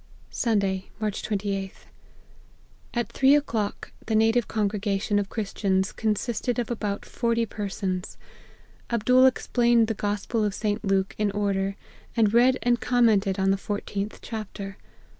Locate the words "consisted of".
5.91-6.71